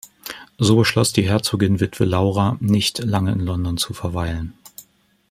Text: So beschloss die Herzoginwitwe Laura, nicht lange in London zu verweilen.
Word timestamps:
So 0.57 0.77
beschloss 0.77 1.13
die 1.13 1.29
Herzoginwitwe 1.29 2.05
Laura, 2.05 2.57
nicht 2.59 2.97
lange 3.03 3.33
in 3.33 3.39
London 3.39 3.77
zu 3.77 3.93
verweilen. 3.93 4.55